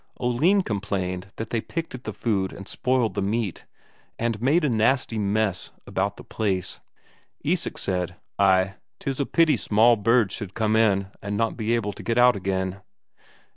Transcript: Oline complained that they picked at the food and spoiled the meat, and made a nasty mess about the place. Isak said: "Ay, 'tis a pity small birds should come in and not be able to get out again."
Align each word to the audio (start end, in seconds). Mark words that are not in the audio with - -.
Oline 0.19 0.63
complained 0.63 1.27
that 1.35 1.51
they 1.51 1.61
picked 1.61 1.93
at 1.93 2.05
the 2.05 2.11
food 2.11 2.51
and 2.53 2.67
spoiled 2.67 3.13
the 3.13 3.21
meat, 3.21 3.67
and 4.17 4.41
made 4.41 4.65
a 4.65 4.67
nasty 4.69 5.19
mess 5.19 5.69
about 5.85 6.17
the 6.17 6.23
place. 6.23 6.79
Isak 7.43 7.77
said: 7.77 8.15
"Ay, 8.39 8.77
'tis 8.99 9.19
a 9.19 9.27
pity 9.27 9.57
small 9.57 9.97
birds 9.97 10.33
should 10.33 10.55
come 10.55 10.75
in 10.75 11.09
and 11.21 11.37
not 11.37 11.55
be 11.55 11.75
able 11.75 11.93
to 11.93 12.01
get 12.01 12.17
out 12.17 12.35
again." 12.35 12.81